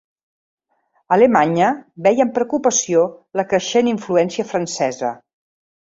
[1.17, 1.69] Alemanya
[2.09, 3.07] veia amb preocupació
[3.41, 5.19] la creixent influència francesa.